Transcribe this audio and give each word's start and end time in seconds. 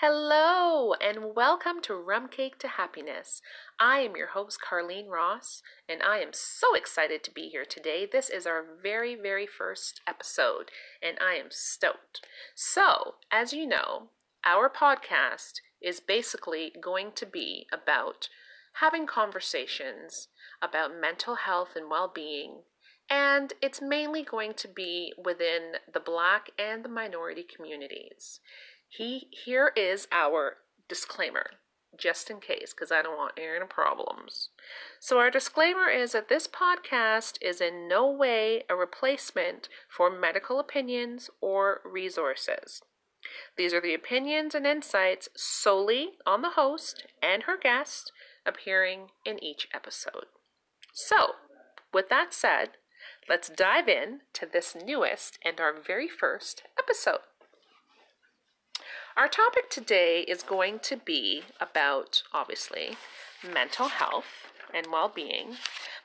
Hello, 0.00 0.94
and 1.00 1.34
welcome 1.34 1.82
to 1.82 1.96
Rum 1.96 2.28
Cake 2.28 2.56
to 2.60 2.68
Happiness. 2.68 3.42
I 3.80 3.98
am 3.98 4.14
your 4.14 4.28
host, 4.28 4.60
Carlene 4.62 5.08
Ross, 5.08 5.60
and 5.88 6.04
I 6.04 6.18
am 6.18 6.28
so 6.30 6.76
excited 6.76 7.24
to 7.24 7.32
be 7.32 7.48
here 7.48 7.64
today. 7.64 8.06
This 8.06 8.30
is 8.30 8.46
our 8.46 8.64
very, 8.80 9.16
very 9.16 9.44
first 9.44 10.00
episode, 10.06 10.70
and 11.02 11.18
I 11.20 11.34
am 11.34 11.48
stoked. 11.50 12.20
So, 12.54 13.16
as 13.32 13.52
you 13.52 13.66
know, 13.66 14.10
our 14.44 14.70
podcast 14.70 15.54
is 15.82 15.98
basically 15.98 16.70
going 16.80 17.10
to 17.16 17.26
be 17.26 17.66
about 17.72 18.28
having 18.74 19.04
conversations 19.04 20.28
about 20.62 20.92
mental 20.96 21.34
health 21.34 21.70
and 21.74 21.90
well 21.90 22.12
being, 22.14 22.58
and 23.10 23.52
it's 23.60 23.82
mainly 23.82 24.22
going 24.22 24.54
to 24.58 24.68
be 24.68 25.12
within 25.20 25.72
the 25.92 25.98
Black 25.98 26.50
and 26.56 26.84
the 26.84 26.88
minority 26.88 27.42
communities. 27.42 28.38
He 28.88 29.28
here 29.30 29.72
is 29.76 30.08
our 30.10 30.56
disclaimer, 30.88 31.50
just 31.96 32.30
in 32.30 32.40
case, 32.40 32.72
because 32.72 32.90
I 32.90 33.02
don't 33.02 33.16
want 33.16 33.38
any 33.38 33.64
problems. 33.68 34.48
So 34.98 35.18
our 35.18 35.30
disclaimer 35.30 35.88
is 35.88 36.12
that 36.12 36.28
this 36.28 36.46
podcast 36.48 37.38
is 37.42 37.60
in 37.60 37.86
no 37.86 38.10
way 38.10 38.64
a 38.68 38.74
replacement 38.74 39.68
for 39.88 40.10
medical 40.10 40.58
opinions 40.58 41.28
or 41.40 41.80
resources. 41.84 42.82
These 43.56 43.74
are 43.74 43.80
the 43.80 43.94
opinions 43.94 44.54
and 44.54 44.66
insights 44.66 45.28
solely 45.36 46.12
on 46.24 46.42
the 46.42 46.50
host 46.50 47.06
and 47.22 47.42
her 47.42 47.58
guest 47.58 48.12
appearing 48.46 49.08
in 49.24 49.42
each 49.42 49.68
episode. 49.74 50.26
So, 50.94 51.34
with 51.92 52.08
that 52.08 52.32
said, 52.32 52.70
let's 53.28 53.48
dive 53.48 53.88
in 53.88 54.20
to 54.34 54.46
this 54.46 54.74
newest 54.74 55.38
and 55.44 55.60
our 55.60 55.74
very 55.78 56.08
first 56.08 56.62
episode. 56.78 57.20
Our 59.18 59.26
topic 59.26 59.68
today 59.68 60.20
is 60.20 60.44
going 60.44 60.78
to 60.84 60.96
be 60.96 61.42
about, 61.60 62.22
obviously, 62.32 62.96
mental 63.42 63.88
health 63.88 64.52
and 64.72 64.86
well 64.92 65.10
being, 65.12 65.56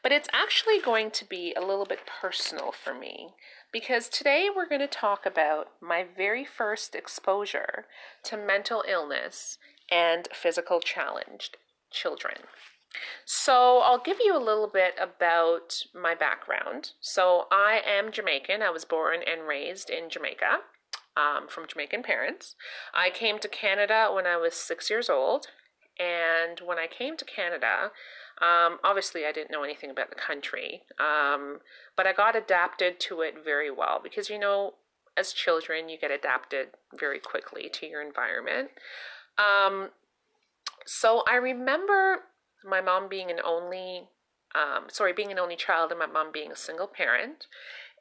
but 0.01 0.11
it's 0.11 0.27
actually 0.33 0.79
going 0.79 1.11
to 1.11 1.23
be 1.23 1.53
a 1.53 1.63
little 1.63 1.85
bit 1.85 2.07
personal 2.07 2.71
for 2.71 2.91
me 2.91 3.35
because 3.71 4.09
today 4.09 4.47
we're 4.53 4.67
going 4.67 4.81
to 4.81 4.87
talk 4.87 5.27
about 5.27 5.67
my 5.79 6.03
very 6.17 6.43
first 6.43 6.95
exposure 6.95 7.85
to 8.23 8.35
mental 8.35 8.83
illness 8.89 9.59
and 9.91 10.27
physical 10.33 10.79
challenged 10.79 11.57
children. 11.91 12.37
So, 13.25 13.81
I'll 13.83 14.01
give 14.01 14.17
you 14.25 14.35
a 14.35 14.41
little 14.41 14.69
bit 14.73 14.95
about 14.99 15.83
my 15.93 16.15
background. 16.15 16.93
So, 16.99 17.45
I 17.51 17.79
am 17.85 18.11
Jamaican. 18.11 18.63
I 18.63 18.71
was 18.71 18.85
born 18.85 19.19
and 19.21 19.47
raised 19.47 19.91
in 19.91 20.09
Jamaica 20.09 20.61
um, 21.15 21.47
from 21.47 21.67
Jamaican 21.67 22.03
parents. 22.03 22.55
I 22.93 23.09
came 23.09 23.39
to 23.39 23.47
Canada 23.47 24.09
when 24.13 24.25
I 24.25 24.37
was 24.37 24.53
six 24.53 24.89
years 24.89 25.09
old. 25.09 25.47
And 25.99 26.59
when 26.65 26.79
I 26.79 26.87
came 26.87 27.17
to 27.17 27.25
Canada, 27.25 27.91
um, 28.41 28.79
obviously 28.83 29.25
I 29.25 29.31
didn't 29.31 29.51
know 29.51 29.63
anything 29.63 29.91
about 29.91 30.09
the 30.09 30.15
country, 30.15 30.81
um, 30.99 31.59
but 31.95 32.07
I 32.07 32.13
got 32.13 32.35
adapted 32.35 32.99
to 33.01 33.21
it 33.21 33.35
very 33.43 33.69
well 33.69 33.99
because, 34.03 34.29
you 34.29 34.39
know, 34.39 34.73
as 35.15 35.31
children, 35.33 35.89
you 35.89 35.97
get 35.99 36.09
adapted 36.09 36.69
very 36.99 37.19
quickly 37.19 37.69
to 37.73 37.85
your 37.85 38.01
environment. 38.01 38.69
Um, 39.37 39.89
so 40.85 41.23
I 41.29 41.35
remember 41.35 42.21
my 42.67 42.81
mom 42.81 43.07
being 43.07 43.29
an 43.29 43.39
only, 43.45 44.07
um, 44.55 44.85
sorry, 44.89 45.13
being 45.13 45.31
an 45.31 45.37
only 45.37 45.55
child 45.55 45.91
and 45.91 45.99
my 45.99 46.07
mom 46.07 46.31
being 46.31 46.51
a 46.51 46.55
single 46.55 46.87
parent. 46.87 47.45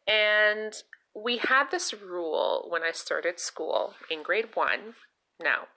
And 0.07 0.73
we 1.15 1.39
had 1.39 1.71
this 1.71 1.93
rule 1.93 2.67
when 2.69 2.83
I 2.83 2.93
started 2.93 3.39
school 3.39 3.95
in 4.11 4.23
grade 4.23 4.55
one. 4.55 4.95
Now, 5.43 5.69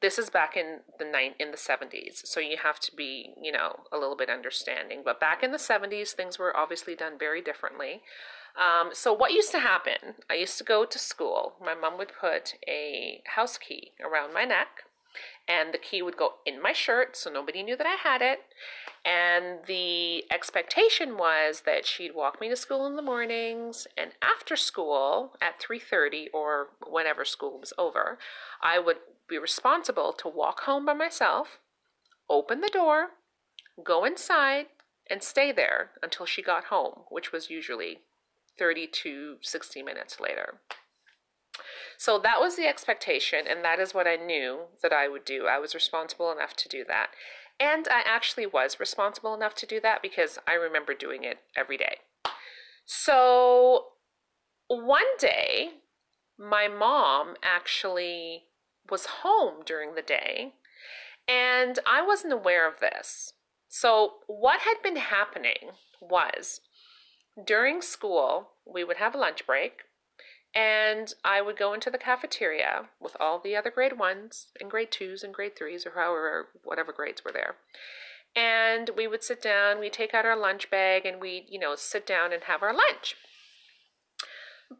this 0.00 0.18
is 0.18 0.30
back 0.30 0.56
in 0.56 0.80
the 0.98 1.04
nine 1.04 1.32
in 1.40 1.50
the 1.50 1.56
70s 1.56 2.20
so 2.24 2.40
you 2.40 2.56
have 2.62 2.78
to 2.78 2.94
be 2.94 3.32
you 3.42 3.50
know 3.50 3.80
a 3.92 3.98
little 3.98 4.16
bit 4.16 4.30
understanding. 4.30 5.02
But 5.04 5.20
back 5.20 5.42
in 5.42 5.50
the 5.50 5.58
70s 5.58 6.10
things 6.10 6.38
were 6.38 6.56
obviously 6.56 6.94
done 6.94 7.18
very 7.18 7.42
differently. 7.42 8.02
Um, 8.56 8.90
so 8.92 9.12
what 9.12 9.32
used 9.32 9.52
to 9.52 9.60
happen 9.60 10.16
i 10.28 10.34
used 10.34 10.58
to 10.58 10.64
go 10.64 10.84
to 10.84 10.98
school. 10.98 11.54
My 11.64 11.74
mom 11.74 11.98
would 11.98 12.12
put 12.20 12.54
a 12.68 13.22
house 13.34 13.58
key 13.58 13.92
around 14.04 14.34
my 14.34 14.44
neck 14.44 14.84
and 15.46 15.72
the 15.72 15.78
key 15.78 16.02
would 16.02 16.16
go 16.16 16.34
in 16.44 16.60
my 16.60 16.72
shirt 16.72 17.16
so 17.16 17.30
nobody 17.30 17.62
knew 17.62 17.76
that 17.76 17.86
I 17.86 17.94
had 17.94 18.22
it. 18.22 18.40
And 19.04 19.60
the 19.66 20.24
expectation 20.30 21.16
was 21.16 21.62
that 21.64 21.86
she'd 21.86 22.14
walk 22.14 22.40
me 22.40 22.48
to 22.48 22.56
school 22.56 22.86
in 22.86 22.96
the 22.96 23.02
mornings 23.02 23.86
and 23.96 24.12
after 24.20 24.56
school 24.56 25.36
at 25.40 25.60
3:30 25.60 26.28
or 26.32 26.68
whenever 26.86 27.24
school 27.24 27.58
was 27.58 27.72
over, 27.78 28.18
I 28.60 28.78
would 28.78 28.98
be 29.28 29.38
responsible 29.38 30.12
to 30.14 30.28
walk 30.28 30.60
home 30.60 30.86
by 30.86 30.94
myself, 30.94 31.58
open 32.28 32.60
the 32.60 32.68
door, 32.68 33.10
go 33.82 34.04
inside 34.04 34.66
and 35.08 35.22
stay 35.22 35.52
there 35.52 35.92
until 36.02 36.26
she 36.26 36.42
got 36.42 36.64
home, 36.64 37.04
which 37.08 37.32
was 37.32 37.50
usually 37.50 38.00
30 38.58 38.86
to 38.88 39.36
60 39.40 39.82
minutes 39.82 40.20
later. 40.20 40.60
So 41.98 42.16
that 42.20 42.40
was 42.40 42.54
the 42.54 42.68
expectation, 42.68 43.40
and 43.48 43.64
that 43.64 43.80
is 43.80 43.92
what 43.92 44.06
I 44.06 44.14
knew 44.14 44.66
that 44.82 44.92
I 44.92 45.08
would 45.08 45.24
do. 45.24 45.46
I 45.46 45.58
was 45.58 45.74
responsible 45.74 46.30
enough 46.30 46.54
to 46.54 46.68
do 46.68 46.84
that. 46.86 47.08
And 47.58 47.88
I 47.90 48.02
actually 48.06 48.46
was 48.46 48.78
responsible 48.78 49.34
enough 49.34 49.56
to 49.56 49.66
do 49.66 49.80
that 49.80 50.00
because 50.00 50.38
I 50.46 50.54
remember 50.54 50.94
doing 50.94 51.24
it 51.24 51.38
every 51.56 51.76
day. 51.76 51.98
So 52.86 53.86
one 54.68 55.16
day, 55.18 55.70
my 56.38 56.68
mom 56.68 57.34
actually 57.42 58.44
was 58.88 59.06
home 59.22 59.64
during 59.66 59.96
the 59.96 60.02
day, 60.02 60.54
and 61.26 61.80
I 61.84 62.00
wasn't 62.00 62.32
aware 62.32 62.68
of 62.68 62.78
this. 62.78 63.32
So, 63.68 64.14
what 64.28 64.60
had 64.60 64.76
been 64.82 64.96
happening 64.96 65.72
was 66.00 66.60
during 67.44 67.82
school, 67.82 68.50
we 68.64 68.84
would 68.84 68.98
have 68.98 69.14
a 69.14 69.18
lunch 69.18 69.46
break, 69.46 69.80
and 70.54 71.12
I 71.24 71.40
would 71.42 71.56
go 71.58 71.72
into 71.72 71.90
the 71.90 71.98
cafeteria 71.98 72.88
with 73.00 73.16
all 73.20 73.38
the 73.38 73.56
other 73.56 73.70
grade 73.70 73.98
ones 73.98 74.48
and 74.60 74.70
grade 74.70 74.90
twos 74.90 75.22
and 75.22 75.34
grade 75.34 75.56
threes 75.56 75.86
or 75.86 75.92
however, 75.94 76.48
whatever 76.64 76.92
grades 76.92 77.24
were 77.24 77.32
there. 77.32 77.56
And 78.34 78.90
we 78.96 79.06
would 79.06 79.22
sit 79.22 79.42
down, 79.42 79.80
we'd 79.80 79.92
take 79.92 80.14
out 80.14 80.24
our 80.24 80.36
lunch 80.36 80.70
bag 80.70 81.04
and 81.04 81.20
we'd, 81.20 81.46
you 81.48 81.58
know, 81.58 81.74
sit 81.76 82.06
down 82.06 82.32
and 82.32 82.44
have 82.44 82.62
our 82.62 82.74
lunch. 82.74 83.16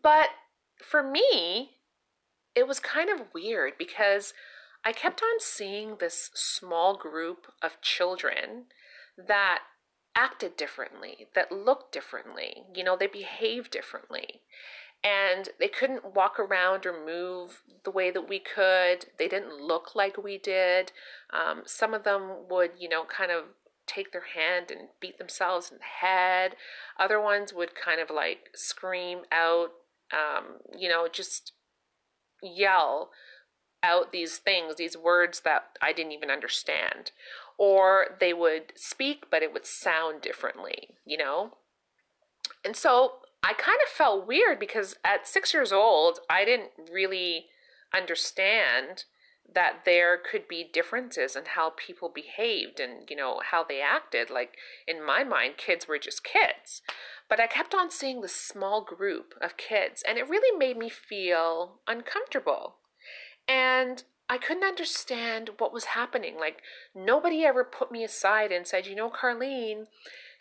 But 0.03 0.31
for 0.83 1.03
me, 1.03 1.71
it 2.55 2.67
was 2.67 2.81
kind 2.81 3.11
of 3.11 3.27
weird 3.35 3.75
because 3.79 4.35
I 4.85 4.93
kept 4.93 5.23
on 5.23 5.41
seeing 5.41 5.97
this 5.97 6.31
small 6.35 6.97
group 6.97 7.47
of 7.63 7.81
children 7.81 8.67
that 9.17 9.61
acted 10.15 10.57
differently, 10.57 11.29
that 11.35 11.53
looked 11.53 11.93
differently, 11.93 12.65
you 12.75 12.83
know, 12.83 12.97
they 12.97 13.07
behaved 13.07 13.71
differently 13.71 14.43
and 15.05 15.51
they 15.61 15.69
couldn't 15.69 16.15
walk 16.15 16.39
around 16.41 16.85
or 16.85 17.05
move 17.05 17.63
the 17.85 17.91
way 17.91 18.11
that 18.11 18.29
we 18.29 18.41
could. 18.41 19.07
They 19.19 19.29
didn't 19.29 19.61
look 19.61 19.95
like 19.95 20.23
we 20.23 20.39
did. 20.39 20.93
Um, 21.31 21.63
some 21.67 21.95
of 21.95 22.05
them 22.05 22.49
would, 22.51 22.73
you 22.79 22.89
know, 22.89 23.05
kind 23.05 23.31
of 23.31 23.45
take 23.87 24.13
their 24.13 24.27
hand 24.35 24.71
and 24.71 24.89
beat 25.01 25.19
themselves 25.19 25.71
in 25.71 25.79
the 25.79 26.07
head. 26.07 26.57
Other 26.99 27.21
ones 27.21 27.53
would 27.53 27.75
kind 27.75 28.01
of 28.01 28.11
like 28.11 28.51
scream 28.55 29.21
out, 29.33 29.71
um, 30.13 30.59
you 30.77 30.89
know, 30.89 31.09
just 31.11 31.53
yell 32.43 33.11
out 33.83 34.13
these 34.13 34.39
things, 34.39 34.77
these 34.77 34.97
words 34.97 35.41
that 35.41 35.79
I 35.81 35.93
didn't 35.93 36.13
even 36.13 36.31
understand. 36.31 37.13
Or 37.57 38.17
they 38.21 38.33
would 38.33 38.73
speak, 38.75 39.27
but 39.31 39.43
it 39.43 39.53
would 39.53 39.67
sound 39.67 40.21
differently, 40.21 40.91
you 41.05 41.17
know? 41.17 41.55
And 42.65 42.77
so 42.77 43.15
I 43.43 43.53
kind 43.53 43.79
of 43.85 43.91
felt 43.91 44.27
weird 44.27 44.59
because 44.59 44.97
at 45.05 45.27
six 45.27 45.55
years 45.55 45.73
old, 45.73 46.21
I 46.29 46.45
didn't 46.45 46.71
really 46.93 47.47
understand 47.95 49.05
that 49.55 49.85
there 49.85 50.19
could 50.19 50.47
be 50.47 50.69
differences 50.73 51.35
in 51.35 51.45
how 51.55 51.73
people 51.77 52.11
behaved 52.15 52.81
and 52.81 53.09
you 53.09 53.17
know 53.17 53.41
how 53.51 53.65
they 53.65 53.81
acted. 53.81 54.31
Like 54.31 54.57
in 54.87 55.05
my 55.05 55.25
mind 55.25 55.57
kids 55.57 55.89
were 55.89 55.99
just 55.99 56.25
kids. 56.25 56.83
But 57.29 57.41
i 57.41 57.47
kept 57.47 57.75
on 57.75 57.91
seeing 57.91 58.21
this 58.21 58.35
small 58.35 58.83
group 58.83 59.35
of 59.41 59.57
kids 59.57 60.03
and 60.07 60.19
it 60.19 60.29
really 60.29 60.57
made 60.57 60.77
me 60.77 60.89
feel 60.91 61.81
uncomfortable. 61.87 62.77
And 63.47 64.03
i 64.29 64.37
couldn't 64.37 64.65
understand 64.65 65.53
what 65.59 65.73
was 65.73 65.87
happening. 65.87 66.37
Like 66.39 66.61
nobody 66.95 67.45
ever 67.45 67.65
put 67.65 67.91
me 67.91 68.05
aside 68.05 68.53
and 68.53 68.67
said 68.67 68.87
you 68.87 68.95
know 68.95 69.11
carlene 69.11 69.87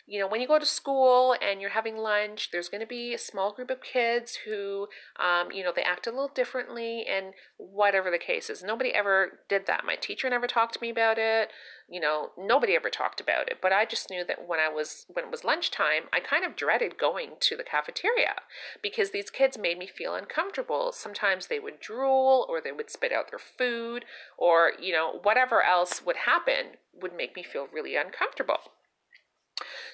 you 0.08 0.18
know, 0.18 0.26
when 0.26 0.40
you 0.40 0.48
go 0.48 0.58
to 0.58 0.64
school 0.64 1.36
and 1.42 1.60
you're 1.60 1.68
having 1.68 1.98
lunch, 1.98 2.48
there's 2.50 2.70
going 2.70 2.80
to 2.80 2.86
be 2.86 3.12
a 3.12 3.18
small 3.18 3.52
group 3.52 3.68
of 3.68 3.82
kids 3.82 4.38
who, 4.46 4.88
um, 5.20 5.52
you 5.52 5.62
know, 5.62 5.70
they 5.74 5.82
act 5.82 6.06
a 6.06 6.10
little 6.10 6.30
differently 6.34 7.04
and 7.06 7.34
whatever 7.58 8.10
the 8.10 8.16
case 8.16 8.48
is. 8.48 8.62
Nobody 8.62 8.94
ever 8.94 9.40
did 9.50 9.66
that. 9.66 9.84
My 9.84 9.96
teacher 9.96 10.30
never 10.30 10.46
talked 10.46 10.72
to 10.74 10.80
me 10.80 10.88
about 10.88 11.18
it. 11.18 11.50
You 11.90 12.00
know, 12.00 12.30
nobody 12.38 12.74
ever 12.74 12.88
talked 12.88 13.20
about 13.20 13.50
it. 13.50 13.58
But 13.60 13.74
I 13.74 13.84
just 13.84 14.08
knew 14.08 14.24
that 14.24 14.48
when 14.48 14.58
I 14.58 14.70
was, 14.70 15.04
when 15.12 15.26
it 15.26 15.30
was 15.30 15.44
lunchtime, 15.44 16.04
I 16.10 16.20
kind 16.20 16.42
of 16.42 16.56
dreaded 16.56 16.96
going 16.96 17.32
to 17.40 17.56
the 17.58 17.62
cafeteria 17.62 18.36
because 18.82 19.10
these 19.10 19.28
kids 19.28 19.58
made 19.58 19.76
me 19.78 19.86
feel 19.86 20.14
uncomfortable. 20.14 20.90
Sometimes 20.90 21.48
they 21.48 21.60
would 21.60 21.80
drool 21.80 22.46
or 22.48 22.62
they 22.62 22.72
would 22.72 22.88
spit 22.88 23.12
out 23.12 23.28
their 23.28 23.38
food 23.38 24.06
or, 24.38 24.72
you 24.80 24.94
know, 24.94 25.20
whatever 25.22 25.62
else 25.62 26.00
would 26.06 26.16
happen 26.24 26.78
would 26.98 27.14
make 27.14 27.36
me 27.36 27.42
feel 27.42 27.68
really 27.70 27.94
uncomfortable. 27.94 28.72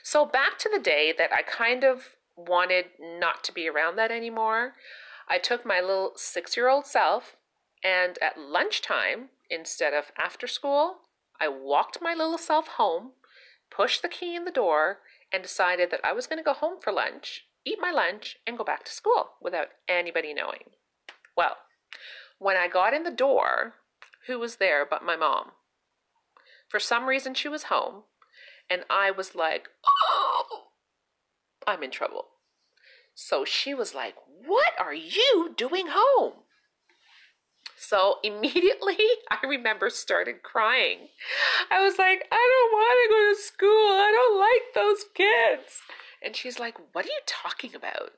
So, 0.02 0.24
back 0.24 0.58
to 0.58 0.70
the 0.72 0.80
day 0.80 1.14
that 1.16 1.32
I 1.32 1.42
kind 1.42 1.84
of 1.84 2.16
wanted 2.36 2.86
not 3.00 3.44
to 3.44 3.52
be 3.52 3.68
around 3.68 3.96
that 3.96 4.10
anymore, 4.10 4.74
I 5.28 5.38
took 5.38 5.64
my 5.64 5.80
little 5.80 6.12
six 6.16 6.56
year 6.56 6.68
old 6.68 6.86
self 6.86 7.36
and 7.84 8.18
at 8.22 8.38
lunchtime, 8.38 9.28
instead 9.50 9.92
of 9.92 10.10
after 10.18 10.46
school, 10.46 11.00
I 11.38 11.48
walked 11.48 11.98
my 12.00 12.14
little 12.14 12.38
self 12.38 12.68
home, 12.68 13.12
pushed 13.70 14.00
the 14.00 14.08
key 14.08 14.34
in 14.34 14.46
the 14.46 14.50
door, 14.50 15.00
and 15.30 15.42
decided 15.42 15.90
that 15.90 16.00
I 16.02 16.12
was 16.12 16.26
going 16.26 16.38
to 16.38 16.44
go 16.44 16.54
home 16.54 16.80
for 16.80 16.92
lunch, 16.92 17.44
eat 17.64 17.78
my 17.80 17.90
lunch, 17.90 18.38
and 18.46 18.56
go 18.56 18.64
back 18.64 18.84
to 18.84 18.92
school 18.92 19.32
without 19.40 19.68
anybody 19.86 20.32
knowing. 20.32 20.70
Well, 21.36 21.58
when 22.38 22.56
I 22.56 22.68
got 22.68 22.94
in 22.94 23.02
the 23.02 23.10
door, 23.10 23.74
who 24.26 24.38
was 24.38 24.56
there 24.56 24.86
but 24.88 25.04
my 25.04 25.16
mom? 25.16 25.50
For 26.68 26.80
some 26.80 27.06
reason, 27.06 27.34
she 27.34 27.48
was 27.48 27.64
home, 27.64 28.04
and 28.70 28.82
I 28.90 29.10
was 29.10 29.34
like, 29.34 29.68
oh, 29.86 30.64
I'm 31.66 31.82
in 31.82 31.90
trouble. 31.90 32.26
So 33.14 33.44
she 33.44 33.74
was 33.74 33.94
like, 33.94 34.16
What 34.44 34.72
are 34.78 34.94
you 34.94 35.54
doing 35.56 35.86
home? 35.90 36.32
So 37.76 38.16
immediately 38.22 38.98
I 39.30 39.38
remember 39.46 39.90
started 39.90 40.42
crying. 40.42 41.08
I 41.70 41.82
was 41.82 41.98
like, 41.98 42.26
I 42.30 42.68
don't 42.70 42.72
want 42.72 42.98
to 43.02 43.14
go 43.14 43.34
to 43.34 43.40
school. 43.40 43.68
I 43.68 44.12
don't 44.12 44.38
like 44.40 44.74
those 44.74 45.04
kids. 45.14 45.80
And 46.22 46.34
she's 46.34 46.58
like, 46.58 46.76
What 46.92 47.04
are 47.04 47.08
you 47.08 47.20
talking 47.26 47.74
about? 47.74 48.10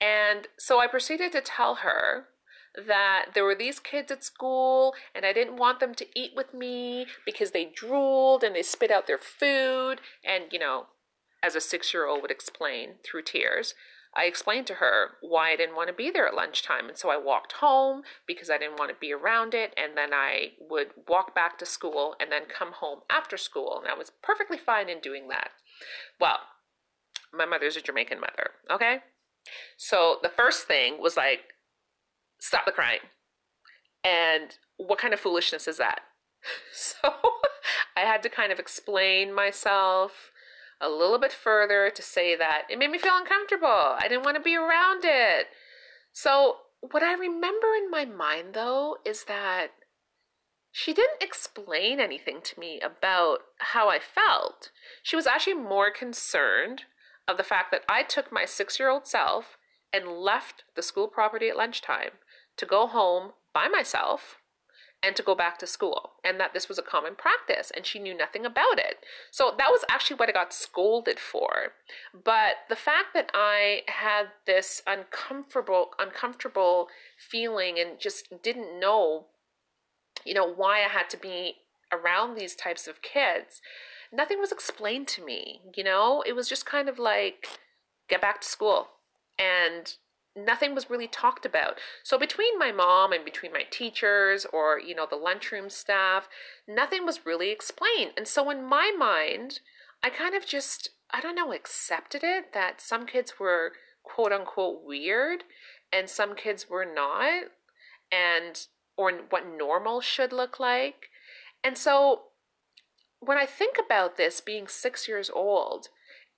And 0.00 0.48
so 0.58 0.80
I 0.80 0.86
proceeded 0.86 1.32
to 1.32 1.40
tell 1.40 1.76
her 1.76 2.26
that 2.86 3.26
there 3.34 3.44
were 3.44 3.54
these 3.54 3.78
kids 3.78 4.10
at 4.10 4.24
school 4.24 4.94
and 5.14 5.24
I 5.24 5.32
didn't 5.32 5.56
want 5.56 5.80
them 5.80 5.94
to 5.94 6.06
eat 6.18 6.32
with 6.34 6.52
me 6.52 7.06
because 7.24 7.52
they 7.52 7.64
drooled 7.64 8.42
and 8.42 8.54
they 8.54 8.62
spit 8.62 8.90
out 8.90 9.06
their 9.06 9.18
food. 9.18 10.00
And, 10.24 10.44
you 10.50 10.58
know, 10.58 10.86
as 11.42 11.54
a 11.54 11.60
six 11.60 11.94
year 11.94 12.06
old 12.06 12.22
would 12.22 12.30
explain 12.30 12.94
through 13.04 13.22
tears, 13.22 13.74
I 14.16 14.24
explained 14.24 14.66
to 14.68 14.74
her 14.74 15.12
why 15.20 15.50
I 15.50 15.56
didn't 15.56 15.74
want 15.74 15.88
to 15.88 15.94
be 15.94 16.10
there 16.10 16.26
at 16.26 16.34
lunchtime. 16.34 16.88
And 16.88 16.96
so 16.96 17.10
I 17.10 17.16
walked 17.16 17.52
home 17.52 18.02
because 18.26 18.48
I 18.48 18.58
didn't 18.58 18.78
want 18.78 18.90
to 18.90 18.96
be 19.00 19.12
around 19.12 19.54
it. 19.54 19.74
And 19.76 19.96
then 19.96 20.14
I 20.14 20.52
would 20.60 20.88
walk 21.08 21.34
back 21.34 21.58
to 21.58 21.66
school 21.66 22.14
and 22.20 22.30
then 22.30 22.42
come 22.46 22.72
home 22.72 23.00
after 23.10 23.36
school. 23.36 23.80
And 23.80 23.92
I 23.92 23.98
was 23.98 24.12
perfectly 24.22 24.58
fine 24.58 24.88
in 24.88 25.00
doing 25.00 25.28
that. 25.28 25.50
Well, 26.20 26.38
my 27.32 27.44
mother's 27.44 27.76
a 27.76 27.80
Jamaican 27.80 28.20
mother, 28.20 28.50
okay? 28.70 28.98
So 29.76 30.18
the 30.22 30.28
first 30.28 30.66
thing 30.66 31.02
was 31.02 31.16
like, 31.16 31.53
stop 32.44 32.66
the 32.66 32.72
crying. 32.72 33.00
And 34.04 34.58
what 34.76 34.98
kind 34.98 35.14
of 35.14 35.20
foolishness 35.20 35.66
is 35.66 35.78
that? 35.78 36.00
So 36.72 37.08
I 37.96 38.00
had 38.00 38.22
to 38.22 38.28
kind 38.28 38.52
of 38.52 38.58
explain 38.58 39.34
myself 39.34 40.30
a 40.78 40.90
little 40.90 41.18
bit 41.18 41.32
further 41.32 41.90
to 41.94 42.02
say 42.02 42.36
that 42.36 42.64
it 42.68 42.78
made 42.78 42.90
me 42.90 42.98
feel 42.98 43.16
uncomfortable. 43.16 43.66
I 43.66 44.06
didn't 44.08 44.24
want 44.24 44.36
to 44.36 44.42
be 44.42 44.54
around 44.54 45.04
it. 45.04 45.46
So, 46.12 46.56
what 46.80 47.02
I 47.02 47.14
remember 47.14 47.68
in 47.78 47.90
my 47.90 48.04
mind 48.04 48.52
though 48.52 48.98
is 49.06 49.24
that 49.24 49.68
she 50.70 50.92
didn't 50.92 51.22
explain 51.22 51.98
anything 51.98 52.40
to 52.42 52.60
me 52.60 52.78
about 52.80 53.38
how 53.58 53.88
I 53.88 54.00
felt. 54.00 54.70
She 55.02 55.16
was 55.16 55.26
actually 55.26 55.54
more 55.54 55.90
concerned 55.90 56.82
of 57.26 57.38
the 57.38 57.42
fact 57.42 57.70
that 57.70 57.84
I 57.88 58.02
took 58.02 58.30
my 58.30 58.44
six 58.44 58.78
year 58.78 58.90
old 58.90 59.06
self 59.06 59.56
and 59.94 60.08
left 60.08 60.64
the 60.76 60.82
school 60.82 61.08
property 61.08 61.48
at 61.48 61.56
lunchtime 61.56 62.18
to 62.56 62.66
go 62.66 62.86
home 62.86 63.32
by 63.52 63.68
myself 63.68 64.38
and 65.02 65.14
to 65.16 65.22
go 65.22 65.34
back 65.34 65.58
to 65.58 65.66
school, 65.66 66.12
and 66.24 66.40
that 66.40 66.54
this 66.54 66.66
was 66.66 66.78
a 66.78 66.82
common 66.82 67.14
practice, 67.14 67.70
and 67.76 67.84
she 67.84 67.98
knew 67.98 68.16
nothing 68.16 68.46
about 68.46 68.78
it. 68.78 69.04
So 69.30 69.52
that 69.58 69.70
was 69.70 69.84
actually 69.90 70.16
what 70.16 70.30
I 70.30 70.32
got 70.32 70.54
scolded 70.54 71.20
for. 71.20 71.72
But 72.14 72.54
the 72.70 72.76
fact 72.76 73.08
that 73.12 73.30
I 73.34 73.82
had 73.86 74.28
this 74.46 74.82
uncomfortable, 74.86 75.90
uncomfortable 75.98 76.88
feeling 77.18 77.78
and 77.78 78.00
just 78.00 78.42
didn't 78.42 78.80
know, 78.80 79.26
you 80.24 80.32
know, 80.32 80.50
why 80.50 80.78
I 80.78 80.88
had 80.88 81.10
to 81.10 81.18
be 81.18 81.56
around 81.92 82.34
these 82.34 82.54
types 82.54 82.88
of 82.88 83.02
kids, 83.02 83.60
nothing 84.10 84.40
was 84.40 84.52
explained 84.52 85.08
to 85.08 85.24
me. 85.24 85.60
You 85.76 85.84
know, 85.84 86.24
it 86.26 86.34
was 86.34 86.48
just 86.48 86.64
kind 86.64 86.88
of 86.88 86.98
like, 86.98 87.46
get 88.08 88.22
back 88.22 88.40
to 88.40 88.48
school. 88.48 88.88
And 89.38 89.94
nothing 90.36 90.74
was 90.74 90.90
really 90.90 91.06
talked 91.06 91.46
about. 91.46 91.78
So 92.02 92.18
between 92.18 92.58
my 92.58 92.72
mom 92.72 93.12
and 93.12 93.24
between 93.24 93.52
my 93.52 93.62
teachers 93.70 94.46
or, 94.52 94.80
you 94.80 94.94
know, 94.94 95.06
the 95.08 95.16
lunchroom 95.16 95.70
staff, 95.70 96.28
nothing 96.66 97.06
was 97.06 97.24
really 97.24 97.50
explained. 97.50 98.12
And 98.16 98.26
so 98.26 98.50
in 98.50 98.64
my 98.64 98.92
mind, 98.96 99.60
I 100.02 100.10
kind 100.10 100.34
of 100.34 100.44
just, 100.46 100.90
I 101.10 101.20
don't 101.20 101.36
know, 101.36 101.52
accepted 101.52 102.22
it 102.24 102.52
that 102.52 102.80
some 102.80 103.06
kids 103.06 103.34
were 103.38 103.72
quote 104.02 104.32
unquote 104.32 104.84
weird 104.84 105.44
and 105.92 106.10
some 106.10 106.34
kids 106.34 106.68
were 106.68 106.84
not 106.84 107.44
and 108.10 108.66
or 108.96 109.12
what 109.30 109.46
normal 109.46 110.00
should 110.00 110.32
look 110.32 110.60
like. 110.60 111.10
And 111.62 111.78
so 111.78 112.22
when 113.20 113.38
I 113.38 113.46
think 113.46 113.76
about 113.78 114.16
this 114.16 114.40
being 114.40 114.68
6 114.68 115.08
years 115.08 115.30
old 115.30 115.88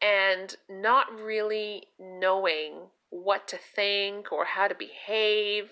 and 0.00 0.54
not 0.68 1.06
really 1.12 1.88
knowing 1.98 2.90
what 3.10 3.46
to 3.48 3.56
think 3.56 4.32
or 4.32 4.44
how 4.44 4.68
to 4.68 4.74
behave. 4.74 5.70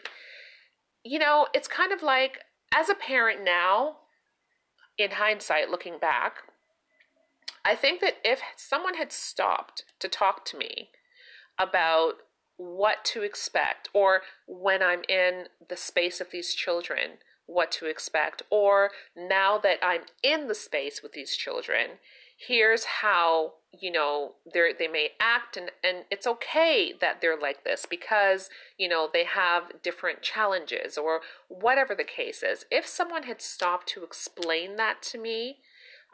You 1.05 1.19
know, 1.19 1.49
it's 1.55 1.69
kind 1.69 1.93
of 1.93 2.03
like 2.03 2.39
as 2.75 2.89
a 2.89 2.95
parent 2.95 3.45
now, 3.45 3.97
in 4.99 5.13
hindsight, 5.13 5.71
looking 5.71 5.99
back, 5.99 6.39
I 7.65 7.75
think 7.75 8.01
that 8.01 8.15
if 8.25 8.41
someone 8.57 8.95
had 8.95 9.13
stopped 9.13 9.85
to 10.01 10.09
talk 10.09 10.45
to 10.47 10.59
me 10.59 10.91
about 11.59 12.15
what 12.57 13.05
to 13.05 13.23
expect, 13.23 13.89
or 13.93 14.21
when 14.47 14.83
I'm 14.83 15.03
in 15.09 15.47
the 15.69 15.77
space 15.77 16.21
of 16.21 16.31
these 16.31 16.55
children, 16.55 17.19
what 17.47 17.73
to 17.73 17.87
expect, 17.87 18.43
or 18.51 18.91
now 19.17 19.59
that 19.59 19.79
I'm 19.83 20.03
in 20.23 20.47
the 20.47 20.55
space 20.55 21.03
with 21.03 21.13
these 21.13 21.37
children, 21.37 21.99
here's 22.37 22.85
how 22.85 23.55
you 23.81 23.91
know 23.91 24.33
they 24.53 24.73
they 24.79 24.89
may 24.89 25.11
act 25.21 25.57
and 25.57 25.71
and 25.83 26.05
it's 26.11 26.27
okay 26.27 26.93
that 27.01 27.21
they're 27.21 27.39
like 27.39 27.65
this 27.65 27.87
because 27.89 28.49
you 28.79 28.89
know 28.89 29.09
they 29.13 29.25
have 29.25 29.83
different 29.83 30.23
challenges 30.23 30.97
or 30.99 31.21
whatever 31.49 31.95
the 31.95 32.05
case 32.05 32.43
is. 32.43 32.65
If 32.71 32.87
someone 32.87 33.25
had 33.25 33.41
stopped 33.41 33.89
to 33.89 34.05
explain 34.05 34.77
that 34.77 35.03
to 35.03 35.19
me 35.19 35.59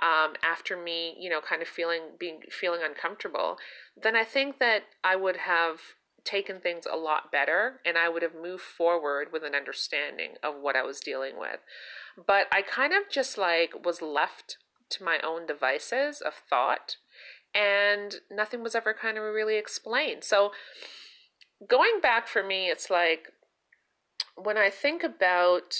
um, 0.00 0.34
after 0.42 0.76
me 0.76 1.14
you 1.18 1.30
know 1.30 1.40
kind 1.40 1.62
of 1.62 1.68
feeling 1.68 2.02
being 2.18 2.40
feeling 2.50 2.80
uncomfortable 2.82 3.58
then 4.00 4.16
i 4.16 4.24
think 4.24 4.58
that 4.58 4.84
i 5.04 5.14
would 5.14 5.36
have 5.36 5.80
taken 6.24 6.60
things 6.60 6.84
a 6.90 6.96
lot 6.96 7.30
better 7.30 7.80
and 7.84 7.98
i 7.98 8.08
would 8.08 8.22
have 8.22 8.34
moved 8.34 8.62
forward 8.62 9.28
with 9.32 9.42
an 9.44 9.54
understanding 9.54 10.32
of 10.42 10.54
what 10.60 10.76
i 10.76 10.82
was 10.82 11.00
dealing 11.00 11.38
with. 11.38 11.60
But 12.26 12.46
i 12.52 12.62
kind 12.62 12.92
of 12.92 13.10
just 13.10 13.36
like 13.36 13.84
was 13.84 14.00
left 14.00 14.56
to 14.90 15.04
my 15.04 15.18
own 15.24 15.46
devices 15.46 16.20
of 16.20 16.34
thought 16.34 16.96
and 17.54 18.16
nothing 18.30 18.62
was 18.62 18.74
ever 18.74 18.94
kind 18.94 19.18
of 19.18 19.24
really 19.24 19.56
explained. 19.56 20.24
So 20.24 20.52
going 21.68 22.00
back 22.00 22.28
for 22.28 22.42
me, 22.42 22.68
it's 22.68 22.90
like 22.90 23.28
when 24.36 24.56
I 24.56 24.70
think 24.70 25.02
about 25.02 25.74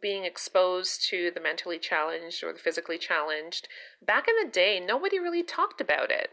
being 0.00 0.24
exposed 0.24 1.08
to 1.08 1.30
the 1.34 1.40
mentally 1.40 1.78
challenged 1.78 2.44
or 2.44 2.52
the 2.52 2.58
physically 2.58 2.98
challenged, 2.98 3.68
back 4.00 4.26
in 4.28 4.34
the 4.42 4.50
day, 4.50 4.80
nobody 4.80 5.18
really 5.18 5.42
talked 5.42 5.80
about 5.80 6.10
it. 6.10 6.30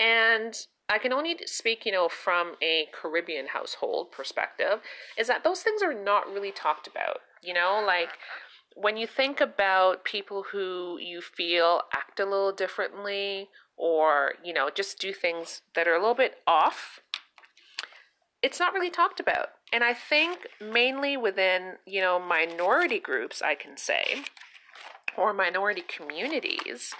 And 0.00 0.54
I 0.88 0.98
can 0.98 1.12
only 1.12 1.38
speak, 1.46 1.86
you 1.86 1.92
know, 1.92 2.08
from 2.08 2.54
a 2.62 2.88
Caribbean 2.92 3.48
household 3.48 4.10
perspective, 4.10 4.80
is 5.18 5.28
that 5.28 5.44
those 5.44 5.62
things 5.62 5.82
are 5.82 5.94
not 5.94 6.32
really 6.32 6.50
talked 6.50 6.86
about. 6.86 7.18
You 7.42 7.54
know, 7.54 7.82
like 7.86 8.10
when 8.74 8.96
you 8.96 9.06
think 9.06 9.40
about 9.40 10.04
people 10.04 10.44
who 10.52 10.98
you 11.00 11.20
feel 11.20 11.82
act 11.92 12.18
a 12.20 12.24
little 12.24 12.52
differently 12.52 13.48
or, 13.76 14.34
you 14.42 14.52
know, 14.52 14.70
just 14.74 14.98
do 14.98 15.12
things 15.12 15.62
that 15.74 15.88
are 15.88 15.94
a 15.94 16.00
little 16.00 16.14
bit 16.14 16.36
off, 16.46 17.00
it's 18.42 18.60
not 18.60 18.74
really 18.74 18.90
talked 18.90 19.20
about. 19.20 19.48
And 19.72 19.82
I 19.82 19.94
think 19.94 20.48
mainly 20.60 21.16
within, 21.16 21.74
you 21.86 22.00
know, 22.00 22.20
minority 22.20 23.00
groups, 23.00 23.42
I 23.42 23.54
can 23.54 23.76
say, 23.76 24.24
or 25.16 25.32
minority 25.32 25.82
communities, 25.86 26.94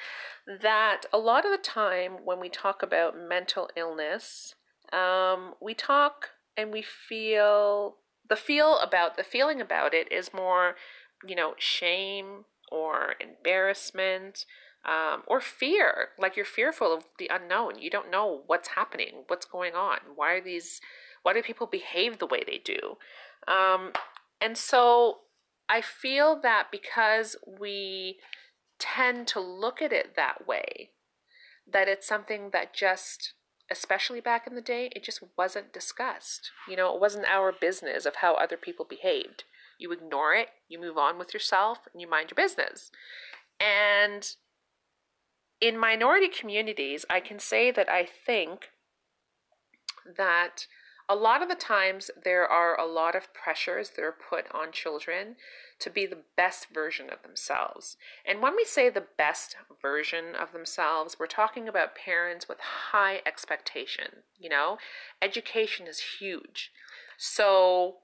that 0.46 1.02
a 1.12 1.18
lot 1.18 1.44
of 1.44 1.52
the 1.52 1.58
time 1.58 2.18
when 2.24 2.40
we 2.40 2.48
talk 2.48 2.82
about 2.82 3.16
mental 3.16 3.70
illness, 3.76 4.54
um, 4.92 5.54
we 5.60 5.74
talk 5.74 6.30
and 6.56 6.72
we 6.72 6.82
feel 6.82 7.96
the 8.28 8.36
feel 8.36 8.78
about 8.78 9.16
the 9.16 9.24
feeling 9.24 9.60
about 9.60 9.92
it 9.92 10.10
is 10.10 10.32
more, 10.32 10.76
you 11.26 11.36
know, 11.36 11.54
shame 11.58 12.44
or 12.70 13.14
embarrassment 13.20 14.46
um, 14.86 15.22
or 15.26 15.40
fear. 15.40 16.08
Like 16.18 16.36
you're 16.36 16.44
fearful 16.44 16.92
of 16.92 17.04
the 17.18 17.30
unknown. 17.32 17.78
You 17.80 17.90
don't 17.90 18.10
know 18.10 18.42
what's 18.46 18.68
happening, 18.68 19.24
what's 19.26 19.46
going 19.46 19.74
on. 19.74 19.98
Why 20.14 20.32
are 20.34 20.40
these? 20.42 20.80
Why 21.22 21.32
do 21.32 21.42
people 21.42 21.66
behave 21.66 22.18
the 22.18 22.26
way 22.26 22.42
they 22.46 22.60
do? 22.62 22.96
Um, 23.48 23.92
and 24.40 24.58
so 24.58 25.20
I 25.68 25.80
feel 25.80 26.38
that 26.42 26.68
because 26.70 27.36
we 27.46 28.18
tend 28.78 29.26
to 29.28 29.40
look 29.40 29.80
at 29.80 29.92
it 29.92 30.16
that 30.16 30.46
way, 30.46 30.90
that 31.70 31.88
it's 31.88 32.06
something 32.06 32.50
that 32.52 32.74
just, 32.74 33.32
especially 33.70 34.20
back 34.20 34.46
in 34.46 34.54
the 34.54 34.60
day, 34.60 34.90
it 34.94 35.02
just 35.02 35.22
wasn't 35.38 35.72
discussed. 35.72 36.50
You 36.68 36.76
know, 36.76 36.94
it 36.94 37.00
wasn't 37.00 37.26
our 37.26 37.52
business 37.52 38.04
of 38.04 38.16
how 38.16 38.34
other 38.34 38.58
people 38.58 38.84
behaved. 38.88 39.44
You 39.78 39.92
ignore 39.92 40.34
it, 40.34 40.48
you 40.68 40.78
move 40.78 40.98
on 40.98 41.18
with 41.18 41.32
yourself, 41.32 41.78
and 41.92 42.00
you 42.00 42.08
mind 42.08 42.30
your 42.30 42.36
business. 42.36 42.90
And 43.58 44.28
in 45.60 45.78
minority 45.78 46.28
communities, 46.28 47.04
I 47.08 47.20
can 47.20 47.38
say 47.38 47.70
that 47.70 47.88
I 47.88 48.06
think 48.06 48.70
that 50.16 50.66
a 51.08 51.14
lot 51.14 51.42
of 51.42 51.48
the 51.48 51.54
times 51.54 52.10
there 52.22 52.46
are 52.46 52.78
a 52.78 52.86
lot 52.86 53.14
of 53.14 53.34
pressures 53.34 53.90
that 53.90 54.02
are 54.02 54.12
put 54.12 54.46
on 54.54 54.72
children 54.72 55.36
to 55.80 55.90
be 55.90 56.06
the 56.06 56.22
best 56.36 56.68
version 56.72 57.10
of 57.10 57.22
themselves. 57.22 57.96
And 58.24 58.40
when 58.40 58.56
we 58.56 58.64
say 58.64 58.88
the 58.88 59.04
best 59.18 59.56
version 59.82 60.34
of 60.34 60.52
themselves, 60.52 61.16
we're 61.18 61.26
talking 61.26 61.68
about 61.68 61.94
parents 61.94 62.48
with 62.48 62.58
high 62.92 63.20
expectation, 63.26 64.22
you 64.38 64.48
know? 64.48 64.78
Education 65.20 65.86
is 65.86 66.16
huge. 66.18 66.72
So 67.18 67.96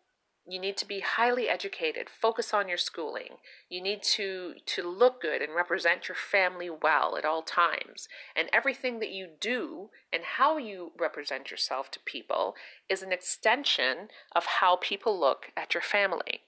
you 0.52 0.58
need 0.58 0.76
to 0.78 0.86
be 0.86 1.00
highly 1.00 1.48
educated 1.48 2.08
focus 2.10 2.52
on 2.52 2.68
your 2.68 2.78
schooling. 2.78 3.36
You 3.68 3.82
need 3.82 4.02
to 4.14 4.54
to 4.66 4.88
look 4.88 5.22
good 5.22 5.42
and 5.42 5.54
represent 5.54 6.08
your 6.08 6.16
family 6.16 6.70
well 6.70 7.16
at 7.16 7.24
all 7.24 7.42
times. 7.42 8.08
And 8.34 8.48
everything 8.52 8.98
that 9.00 9.10
you 9.10 9.28
do 9.40 9.90
and 10.12 10.22
how 10.38 10.56
you 10.58 10.92
represent 10.98 11.50
yourself 11.50 11.90
to 11.92 12.00
people 12.00 12.54
is 12.88 13.02
an 13.02 13.12
extension 13.12 14.08
of 14.32 14.44
how 14.60 14.76
people 14.76 15.18
look 15.18 15.52
at 15.56 15.74
your 15.74 15.82
family. 15.82 16.40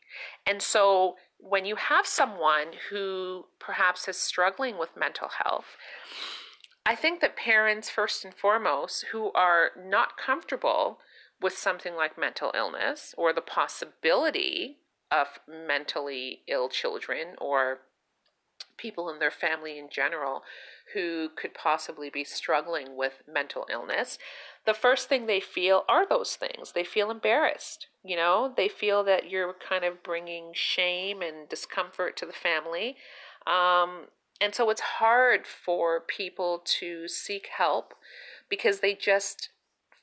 And 0.47 0.61
so 0.61 1.17
when 1.43 1.65
you 1.65 1.75
have 1.77 2.07
someone 2.07 2.69
who 2.91 3.47
perhaps 3.59 4.07
is 4.07 4.17
struggling 4.17 4.79
with 4.79 4.97
mental 4.97 5.29
health 5.43 5.77
i 6.87 6.95
think 6.95 7.21
that 7.21 7.37
parents 7.37 7.91
first 7.91 8.25
and 8.25 8.33
foremost 8.33 9.07
who 9.11 9.33
are 9.33 9.71
not 9.77 10.17
comfortable 10.17 10.99
with 11.43 11.57
something 11.57 11.95
like 11.95 12.19
mental 12.19 12.53
illness 12.55 13.15
or 13.19 13.33
the 13.33 13.41
possibility 13.41 14.79
of 15.11 15.41
mentally 15.49 16.41
ill 16.49 16.69
children 16.69 17.35
or 17.39 17.81
people 18.77 19.09
in 19.09 19.19
their 19.19 19.31
family 19.31 19.79
in 19.79 19.89
general 19.91 20.43
who 20.95 21.29
could 21.37 21.55
possibly 21.55 22.11
be 22.11 22.25
struggling 22.25 22.97
with 22.97 23.23
mental 23.33 23.67
illness, 23.71 24.19
the 24.67 24.75
first 24.75 25.09
thing 25.09 25.27
they 25.27 25.41
feel 25.41 25.85
are 25.89 26.07
those 26.07 26.37
things. 26.37 26.73
They 26.73 26.85
feel 26.85 27.11
embarrassed. 27.11 27.87
You 28.05 28.17
know, 28.17 28.53
they 28.57 28.69
feel 28.69 29.05
that 29.05 29.31
you're 29.31 29.55
kind 29.55 29.85
of 29.85 30.03
bringing 30.03 30.51
shame 30.53 31.23
and 31.23 31.49
discomfort 31.49 32.17
to 32.19 32.27
the 32.27 32.33
family. 32.33 32.97
Um, 33.47 34.07
and 34.41 34.55
so 34.55 34.71
it's 34.71 34.81
hard 34.81 35.47
for 35.47 36.01
people 36.01 36.63
to 36.81 37.07
seek 37.09 37.49
help 37.57 37.95
because 38.49 38.81
they 38.81 38.95
just 38.95 39.51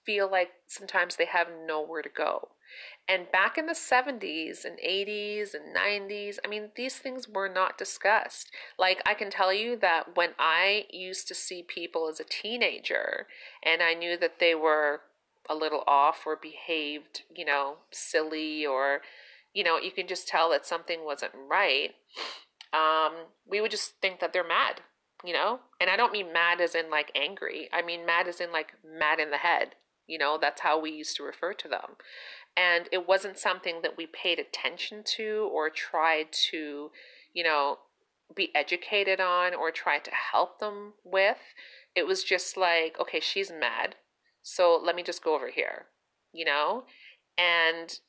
feel 0.09 0.29
like 0.31 0.49
sometimes 0.65 1.17
they 1.17 1.25
have 1.25 1.49
nowhere 1.67 2.01
to 2.01 2.09
go. 2.09 2.47
And 3.07 3.31
back 3.31 3.59
in 3.59 3.67
the 3.67 3.73
70s 3.73 4.65
and 4.65 4.79
80s 4.79 5.53
and 5.53 5.75
90s, 5.75 6.37
I 6.43 6.47
mean, 6.47 6.69
these 6.75 6.97
things 6.97 7.29
were 7.29 7.47
not 7.47 7.77
discussed. 7.77 8.49
Like, 8.79 9.03
I 9.05 9.13
can 9.13 9.29
tell 9.29 9.53
you 9.53 9.77
that 9.77 10.15
when 10.17 10.31
I 10.39 10.85
used 10.89 11.27
to 11.27 11.35
see 11.35 11.61
people 11.61 12.09
as 12.09 12.19
a 12.19 12.23
teenager 12.23 13.27
and 13.63 13.83
I 13.83 13.93
knew 13.93 14.17
that 14.17 14.39
they 14.39 14.55
were 14.55 15.01
a 15.47 15.53
little 15.53 15.83
off 15.85 16.23
or 16.25 16.35
behaved, 16.35 17.21
you 17.35 17.45
know, 17.45 17.75
silly 17.91 18.65
or, 18.65 19.01
you 19.53 19.63
know, 19.63 19.77
you 19.77 19.91
can 19.91 20.07
just 20.07 20.27
tell 20.27 20.49
that 20.49 20.65
something 20.65 21.05
wasn't 21.05 21.33
right, 21.47 21.91
um, 22.73 23.13
we 23.47 23.61
would 23.61 23.71
just 23.71 23.93
think 24.01 24.21
that 24.21 24.33
they're 24.33 24.47
mad, 24.47 24.81
you 25.23 25.33
know? 25.33 25.59
And 25.79 25.87
I 25.87 25.95
don't 25.95 26.13
mean 26.13 26.33
mad 26.33 26.61
as 26.61 26.73
in 26.73 26.89
like 26.89 27.11
angry, 27.15 27.69
I 27.71 27.83
mean 27.83 28.07
mad 28.07 28.27
as 28.27 28.41
in 28.41 28.51
like 28.51 28.73
mad 28.83 29.19
in 29.19 29.29
the 29.29 29.37
head 29.37 29.75
you 30.09 30.17
know, 30.17 30.37
that's 30.41 30.61
how 30.61 30.79
we 30.79 30.91
used 30.91 31.15
to 31.17 31.23
refer 31.23 31.53
to 31.53 31.67
them. 31.67 31.95
And 32.57 32.89
it 32.91 33.07
wasn't 33.07 33.37
something 33.37 33.81
that 33.83 33.95
we 33.95 34.07
paid 34.07 34.39
attention 34.39 35.03
to 35.17 35.49
or 35.53 35.69
tried 35.69 36.31
to, 36.49 36.91
you 37.33 37.43
know, 37.43 37.77
be 38.35 38.53
educated 38.55 39.19
on 39.19 39.53
or 39.53 39.71
try 39.71 39.99
to 39.99 40.11
help 40.11 40.59
them 40.59 40.93
with. 41.03 41.37
It 41.95 42.07
was 42.07 42.23
just 42.23 42.57
like, 42.57 42.99
okay, 42.99 43.19
she's 43.19 43.51
mad. 43.51 43.95
So 44.41 44.79
let 44.83 44.95
me 44.95 45.03
just 45.03 45.23
go 45.23 45.35
over 45.35 45.49
here, 45.49 45.85
you 46.33 46.45
know? 46.45 46.83
And 47.37 47.99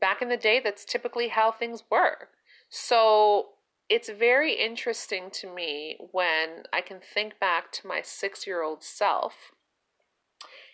back 0.00 0.22
in 0.22 0.28
the 0.28 0.36
day, 0.36 0.60
that's 0.62 0.84
typically 0.84 1.28
how 1.28 1.50
things 1.50 1.82
were. 1.90 2.28
So 2.68 3.48
it's 3.88 4.08
very 4.08 4.54
interesting 4.54 5.24
to 5.32 5.52
me 5.52 5.98
when 6.12 6.64
I 6.72 6.80
can 6.80 7.00
think 7.00 7.38
back 7.38 7.72
to 7.72 7.86
my 7.86 8.00
six 8.02 8.46
year 8.46 8.62
old 8.62 8.82
self 8.82 9.52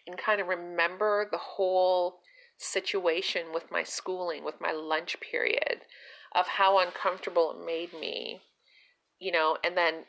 and 0.08 0.18
kind 0.18 0.40
of 0.40 0.48
remember 0.48 1.28
the 1.30 1.38
whole 1.38 2.20
situation 2.56 3.52
with 3.52 3.70
my 3.70 3.82
schooling, 3.82 4.42
with 4.42 4.60
my 4.60 4.72
lunch 4.72 5.18
period, 5.20 5.82
of 6.34 6.48
how 6.48 6.78
uncomfortable 6.78 7.52
it 7.52 7.64
made 7.64 7.92
me, 7.92 8.40
you 9.20 9.30
know, 9.30 9.58
and 9.62 9.76
then 9.76 10.04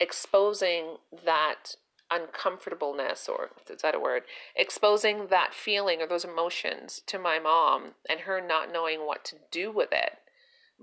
exposing 0.00 0.96
that 1.24 1.76
uncomfortableness, 2.10 3.28
or 3.28 3.50
is 3.70 3.82
that 3.82 3.94
a 3.94 4.00
word? 4.00 4.24
Exposing 4.56 5.28
that 5.28 5.54
feeling 5.54 6.02
or 6.02 6.06
those 6.06 6.24
emotions 6.24 7.00
to 7.06 7.18
my 7.18 7.38
mom 7.38 7.92
and 8.10 8.20
her 8.20 8.40
not 8.40 8.72
knowing 8.72 9.06
what 9.06 9.24
to 9.24 9.36
do 9.50 9.70
with 9.70 9.88
it, 9.92 10.18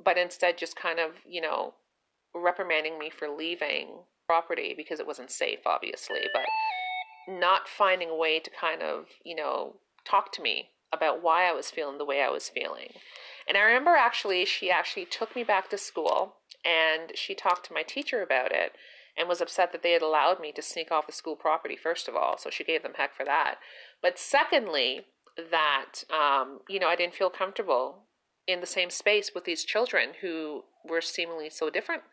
but 0.01 0.17
instead 0.17 0.57
just 0.57 0.75
kind 0.75 0.99
of, 0.99 1.11
you 1.27 1.41
know, 1.41 1.73
reprimanding 2.33 2.97
me 2.97 3.09
for 3.09 3.27
leaving 3.27 3.89
property 4.25 4.73
because 4.75 4.99
it 4.99 5.07
wasn't 5.07 5.29
safe, 5.29 5.59
obviously, 5.65 6.21
but 6.33 6.45
not 7.27 7.67
finding 7.67 8.09
a 8.09 8.15
way 8.15 8.39
to 8.39 8.49
kind 8.49 8.81
of, 8.81 9.05
you 9.23 9.35
know, 9.35 9.75
talk 10.05 10.31
to 10.33 10.41
me 10.41 10.69
about 10.91 11.23
why 11.23 11.49
I 11.49 11.53
was 11.53 11.71
feeling 11.71 11.97
the 11.97 12.05
way 12.05 12.21
I 12.21 12.29
was 12.29 12.49
feeling. 12.49 12.93
And 13.47 13.57
I 13.57 13.61
remember 13.61 13.91
actually, 13.91 14.45
she 14.45 14.69
actually 14.69 15.05
took 15.05 15.35
me 15.35 15.43
back 15.43 15.69
to 15.69 15.77
school 15.77 16.35
and 16.63 17.11
she 17.15 17.35
talked 17.35 17.65
to 17.67 17.73
my 17.73 17.83
teacher 17.83 18.21
about 18.21 18.51
it 18.51 18.73
and 19.17 19.27
was 19.27 19.41
upset 19.41 19.71
that 19.71 19.83
they 19.83 19.91
had 19.91 20.01
allowed 20.01 20.39
me 20.39 20.51
to 20.51 20.61
sneak 20.61 20.91
off 20.91 21.07
the 21.07 21.13
school 21.13 21.35
property, 21.35 21.75
first 21.75 22.07
of 22.07 22.15
all. 22.15 22.37
So 22.37 22.49
she 22.49 22.63
gave 22.63 22.83
them 22.83 22.93
heck 22.95 23.15
for 23.15 23.25
that. 23.25 23.55
But 24.01 24.17
secondly, 24.17 25.01
that, 25.51 26.03
um, 26.11 26.59
you 26.69 26.79
know, 26.79 26.87
I 26.87 26.95
didn't 26.95 27.15
feel 27.15 27.29
comfortable 27.29 28.03
in 28.47 28.59
the 28.59 28.67
same 28.67 28.89
space 28.89 29.31
with 29.33 29.45
these 29.45 29.63
children 29.63 30.09
who 30.21 30.63
were 30.83 31.01
seemingly 31.01 31.49
so 31.49 31.69
different. 31.69 32.03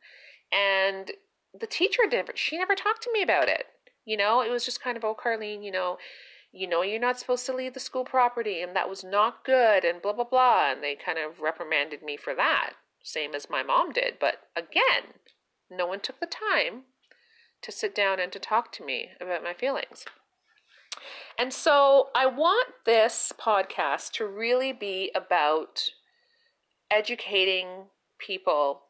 And 0.52 1.12
the 1.58 1.66
teacher 1.66 2.02
didn't, 2.08 2.38
she 2.38 2.58
never 2.58 2.74
talked 2.74 3.02
to 3.02 3.12
me 3.12 3.22
about 3.22 3.48
it. 3.48 3.66
You 4.04 4.16
know, 4.16 4.42
it 4.42 4.50
was 4.50 4.64
just 4.64 4.82
kind 4.82 4.96
of, 4.96 5.04
oh, 5.04 5.14
Carlene, 5.14 5.64
you 5.64 5.70
know, 5.70 5.98
you 6.52 6.66
know 6.66 6.82
you're 6.82 7.00
not 7.00 7.18
supposed 7.18 7.46
to 7.46 7.54
leave 7.54 7.74
the 7.74 7.80
school 7.80 8.04
property 8.04 8.60
and 8.60 8.74
that 8.74 8.88
was 8.88 9.04
not 9.04 9.44
good 9.44 9.84
and 9.84 10.02
blah 10.02 10.12
blah 10.12 10.24
blah 10.24 10.72
and 10.72 10.82
they 10.82 10.96
kind 10.96 11.18
of 11.18 11.40
reprimanded 11.40 12.02
me 12.02 12.16
for 12.16 12.34
that 12.34 12.72
same 13.02 13.34
as 13.34 13.48
my 13.48 13.62
mom 13.62 13.92
did 13.92 14.14
but 14.20 14.48
again 14.56 15.14
no 15.70 15.86
one 15.86 16.00
took 16.00 16.18
the 16.20 16.26
time 16.26 16.82
to 17.62 17.70
sit 17.70 17.94
down 17.94 18.18
and 18.18 18.32
to 18.32 18.38
talk 18.38 18.72
to 18.72 18.84
me 18.84 19.10
about 19.20 19.44
my 19.44 19.52
feelings. 19.52 20.04
And 21.38 21.52
so 21.52 22.08
i 22.14 22.26
want 22.26 22.68
this 22.84 23.32
podcast 23.38 24.12
to 24.12 24.26
really 24.26 24.72
be 24.72 25.10
about 25.14 25.90
educating 26.90 27.86
people 28.18 28.82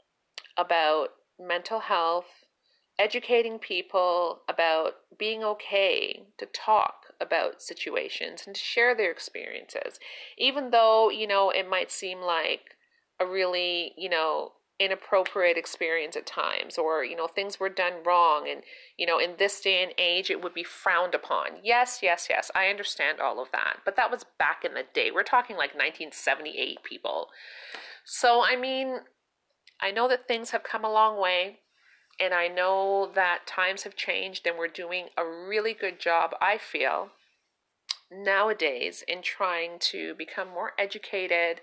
about 0.57 1.11
mental 1.39 1.81
health 1.81 2.27
educating 2.99 3.59
people 3.59 4.41
about 4.49 4.95
being 5.21 5.45
okay 5.45 6.25
to 6.39 6.47
talk 6.47 7.05
about 7.21 7.63
situations 7.63 8.43
and 8.47 8.57
to 8.57 8.61
share 8.61 8.97
their 8.97 9.13
experiences 9.13 10.01
even 10.39 10.71
though 10.71 11.11
you 11.11 11.27
know 11.27 11.51
it 11.51 11.69
might 11.69 11.93
seem 11.93 12.21
like 12.21 12.75
a 13.21 13.27
really 13.27 13.93
you 13.97 14.09
know 14.09 14.53
inappropriate 14.81 15.59
experience 15.59 16.17
at 16.17 16.25
times 16.25 16.79
or 16.79 17.05
you 17.05 17.15
know 17.15 17.27
things 17.27 17.61
were 17.61 17.69
done 17.69 17.93
wrong 18.05 18.49
and 18.51 18.63
you 18.97 19.07
know 19.07 19.19
in 19.19 19.35
this 19.39 19.61
day 19.61 19.83
and 19.83 19.93
age 19.99 20.31
it 20.31 20.43
would 20.43 20.55
be 20.55 20.65
frowned 20.65 21.15
upon. 21.15 21.49
Yes 21.63 22.01
yes 22.03 22.29
yes 22.31 22.51
i 22.55 22.69
understand 22.69 23.21
all 23.21 23.43
of 23.43 23.53
that 23.53 23.81
but 23.85 23.95
that 23.97 24.11
was 24.11 24.25
back 24.39 24.65
in 24.65 24.73
the 24.73 24.85
day. 24.95 25.11
We're 25.11 25.23
talking 25.23 25.57
like 25.57 25.75
1978 25.75 26.83
people. 26.83 27.29
So 28.05 28.43
i 28.43 28.57
mean 28.57 29.01
i 29.83 29.91
know 29.91 30.09
that 30.09 30.27
things 30.27 30.51
have 30.51 30.63
come 30.63 30.85
a 30.85 30.91
long 30.91 31.21
way 31.21 31.59
and 32.21 32.35
I 32.35 32.49
know 32.49 33.11
that 33.15 33.47
times 33.47 33.85
have 33.85 33.97
changed 33.97 34.47
and 34.47 34.59
we're 34.59 34.69
doing 34.69 35.07
a 35.17 35.25
really 35.25 35.75
good 35.75 35.99
job, 35.99 36.35
I 36.41 36.59
feel, 36.59 37.11
nowadays 38.11 39.03
in 39.09 39.23
trying 39.23 39.79
to 39.79 40.15
become 40.15 40.49
more 40.49 40.73
educated 40.79 41.61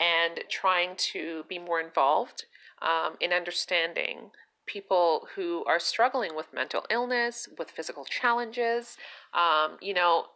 and 0.00 0.40
trying 0.50 0.96
to 0.96 1.44
be 1.48 1.58
more 1.58 1.80
involved 1.80 2.44
um, 2.82 3.16
in 3.20 3.32
understanding 3.32 4.30
people 4.66 5.28
who 5.36 5.64
are 5.66 5.78
struggling 5.78 6.34
with 6.34 6.52
mental 6.52 6.84
illness, 6.90 7.48
with 7.58 7.70
physical 7.70 8.04
challenges. 8.04 8.96
Um, 9.32 9.76
you 9.80 9.94
know, 9.94 10.26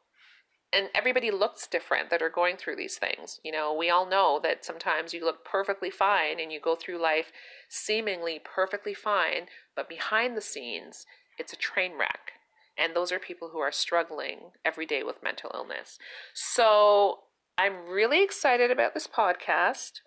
and 0.72 0.88
everybody 0.94 1.30
looks 1.30 1.66
different 1.66 2.10
that 2.10 2.20
are 2.20 2.28
going 2.28 2.56
through 2.56 2.76
these 2.76 2.98
things. 2.98 3.40
You 3.42 3.52
know, 3.52 3.72
we 3.72 3.88
all 3.88 4.06
know 4.08 4.38
that 4.42 4.64
sometimes 4.64 5.14
you 5.14 5.24
look 5.24 5.44
perfectly 5.44 5.90
fine 5.90 6.38
and 6.38 6.52
you 6.52 6.60
go 6.60 6.76
through 6.76 7.00
life 7.00 7.32
seemingly 7.68 8.40
perfectly 8.42 8.94
fine, 8.94 9.46
but 9.74 9.88
behind 9.88 10.36
the 10.36 10.42
scenes, 10.42 11.06
it's 11.38 11.52
a 11.52 11.56
train 11.56 11.92
wreck. 11.98 12.32
And 12.76 12.94
those 12.94 13.10
are 13.10 13.18
people 13.18 13.48
who 13.52 13.58
are 13.58 13.72
struggling 13.72 14.52
every 14.64 14.86
day 14.86 15.02
with 15.02 15.22
mental 15.22 15.50
illness. 15.54 15.98
So 16.34 17.20
I'm 17.56 17.88
really 17.88 18.22
excited 18.22 18.70
about 18.70 18.94
this 18.94 19.06
podcast. 19.06 20.00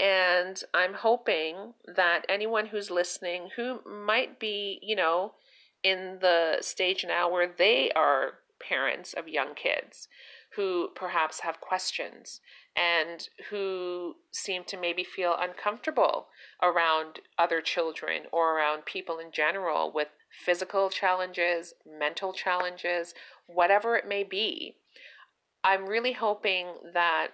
And 0.00 0.60
I'm 0.72 0.94
hoping 0.94 1.74
that 1.86 2.24
anyone 2.28 2.66
who's 2.66 2.90
listening 2.90 3.50
who 3.56 3.80
might 3.86 4.40
be, 4.40 4.80
you 4.82 4.96
know, 4.96 5.34
in 5.84 6.18
the 6.20 6.58
stage 6.62 7.04
now 7.06 7.30
where 7.30 7.46
they 7.46 7.90
are 7.94 8.38
parents 8.60 9.12
of 9.12 9.28
young 9.28 9.54
kids 9.54 10.08
who 10.56 10.88
perhaps 10.94 11.40
have 11.40 11.60
questions 11.60 12.40
and 12.76 13.28
who 13.50 14.14
seem 14.30 14.64
to 14.64 14.76
maybe 14.76 15.04
feel 15.04 15.36
uncomfortable 15.38 16.28
around 16.62 17.20
other 17.38 17.60
children 17.60 18.22
or 18.32 18.56
around 18.56 18.84
people 18.84 19.18
in 19.18 19.30
general 19.32 19.92
with 19.92 20.08
physical 20.44 20.90
challenges, 20.90 21.74
mental 21.86 22.32
challenges, 22.32 23.14
whatever 23.46 23.96
it 23.96 24.08
may 24.08 24.24
be. 24.24 24.76
I'm 25.62 25.86
really 25.86 26.12
hoping 26.12 26.66
that 26.92 27.28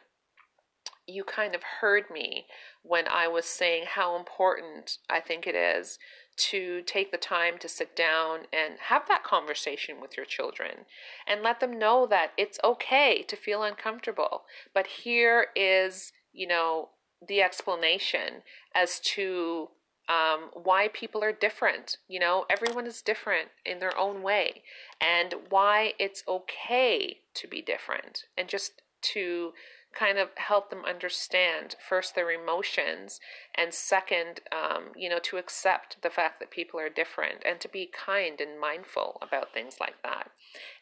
you 1.07 1.25
kind 1.25 1.55
of 1.55 1.63
heard 1.81 2.05
me 2.11 2.47
when 2.83 3.07
I 3.09 3.29
was 3.29 3.45
saying 3.45 3.85
how 3.95 4.17
important 4.17 4.99
I 5.09 5.21
think 5.21 5.47
it 5.47 5.55
is 5.55 5.99
to 6.37 6.81
take 6.83 7.11
the 7.11 7.19
time 7.19 7.59
to 7.59 7.69
sit 7.69 7.95
down 7.95 8.41
and 8.53 8.75
have 8.89 9.07
that 9.09 9.25
conversation 9.25 10.01
with 10.01 10.17
your 10.17 10.25
children 10.25 10.87
and 11.27 11.43
let 11.43 11.61
them 11.61 11.79
know 11.79 12.07
that 12.07 12.33
it's 12.39 12.59
okay 12.65 13.23
to 13.29 13.37
feel 13.37 13.63
uncomfortable. 13.63 14.45
But 14.73 14.87
here 14.87 15.49
is, 15.55 16.13
you 16.33 16.47
know, 16.47 16.91
the 17.27 17.43
explanation 17.43 18.43
as 18.75 19.01
to 19.01 19.69
um, 20.09 20.51
why 20.55 20.89
people 20.89 21.23
are 21.23 21.33
different. 21.33 21.99
You 22.09 22.21
know, 22.21 22.47
everyone 22.51 22.87
is 22.87 23.03
different 23.03 23.49
in 23.65 23.79
their 23.79 23.97
own 23.97 24.23
way, 24.23 24.63
and 25.01 25.35
why 25.51 25.93
it's 25.99 26.25
okay 26.27 27.19
to 27.35 27.47
be 27.47 27.63
different, 27.63 28.25
and 28.37 28.49
just 28.49 28.83
to 29.03 29.53
kind 29.93 30.19
of 30.19 30.29
help 30.37 30.71
them 30.71 30.85
understand 30.85 31.75
first 31.89 32.15
their 32.15 32.31
emotions 32.31 33.21
and 33.55 33.75
second 33.75 34.41
um, 34.53 34.93
you 34.97 35.09
know 35.09 35.19
to 35.19 35.37
accept 35.37 36.01
the 36.03 36.11
fact 36.11 36.39
that 36.39 36.51
people 36.51 36.79
are 36.79 36.89
different 36.89 37.43
and 37.45 37.61
to 37.61 37.69
be 37.69 37.91
kind 37.93 38.41
and 38.41 38.61
mindful 38.61 39.19
about 39.21 39.53
things 39.53 39.77
like 39.81 40.03
that 40.03 40.31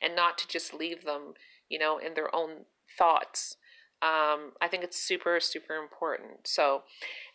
and 0.03 0.15
not 0.15 0.37
to 0.37 0.47
just 0.49 0.75
leave 0.75 1.05
them 1.05 1.35
you 1.69 1.79
know 1.79 1.99
in 1.99 2.15
their 2.15 2.35
own 2.35 2.67
thoughts. 2.99 3.57
Um, 4.01 4.53
i 4.61 4.69
think 4.69 4.85
it's 4.85 4.99
super 4.99 5.41
super 5.41 5.75
important. 5.77 6.47
So 6.47 6.83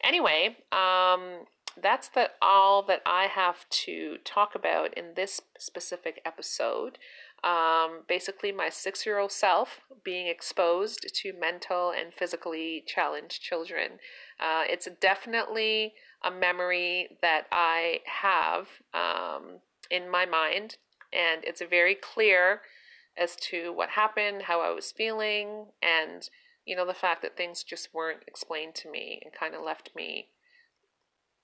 anyway 0.01 0.57
um, 0.71 1.45
that's 1.81 2.07
the, 2.09 2.29
all 2.41 2.83
that 2.83 3.01
i 3.05 3.25
have 3.25 3.67
to 3.69 4.17
talk 4.23 4.53
about 4.53 4.95
in 4.95 5.15
this 5.15 5.41
specific 5.57 6.21
episode 6.23 6.99
um, 7.43 8.03
basically, 8.07 8.51
my 8.51 8.69
six 8.69 9.05
year 9.05 9.19
old 9.19 9.31
self 9.31 9.81
being 10.03 10.27
exposed 10.27 11.05
to 11.13 11.33
mental 11.33 11.91
and 11.91 12.13
physically 12.13 12.83
challenged 12.87 13.41
children. 13.41 13.99
Uh, 14.39 14.63
it's 14.67 14.87
definitely 15.01 15.93
a 16.23 16.31
memory 16.31 17.17
that 17.21 17.47
I 17.51 17.99
have 18.05 18.67
um, 18.93 19.59
in 19.91 20.09
my 20.09 20.25
mind, 20.25 20.77
and 21.11 21.43
it's 21.43 21.61
very 21.69 21.95
clear 21.95 22.61
as 23.17 23.35
to 23.35 23.73
what 23.73 23.89
happened, 23.89 24.43
how 24.43 24.61
I 24.61 24.71
was 24.71 24.91
feeling, 24.91 25.65
and 25.81 26.29
you 26.65 26.77
know, 26.77 26.85
the 26.85 26.93
fact 26.93 27.21
that 27.23 27.35
things 27.35 27.63
just 27.63 27.93
weren't 27.93 28.23
explained 28.25 28.75
to 28.75 28.89
me 28.89 29.21
and 29.23 29.33
kind 29.33 29.53
of 29.53 29.63
left 29.63 29.89
me 29.95 30.29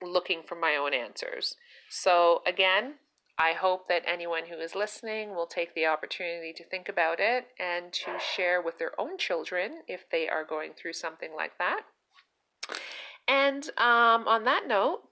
looking 0.02 0.44
for 0.48 0.56
my 0.56 0.78
own 0.78 0.94
answers. 0.94 1.56
So, 1.90 2.42
again, 2.48 2.96
I 3.40 3.54
hope 3.54 3.88
that 3.88 4.04
anyone 4.06 4.44
who 4.50 4.58
is 4.58 4.76
listening 4.76 5.34
will 5.34 5.48
take 5.48 5.74
the 5.74 5.86
opportunity 5.86 6.52
to 6.52 6.64
think 6.66 6.90
about 6.90 7.22
it 7.22 7.48
and 7.58 7.94
to 7.94 8.20
share 8.20 8.62
with 8.62 8.78
their 8.78 9.00
own 9.00 9.18
children 9.18 9.80
if 9.88 10.10
they 10.12 10.28
are 10.28 10.44
going 10.44 10.74
through 10.74 10.92
something 10.92 11.32
like 11.34 11.58
that. 11.58 11.84
And 13.30 13.64
um, 13.78 14.28
on 14.28 14.44
that 14.44 14.68
note, 14.68 15.04